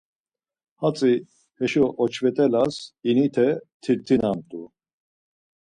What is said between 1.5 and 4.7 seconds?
heşo oç̌vet̆elas inite tirtinamt̆u.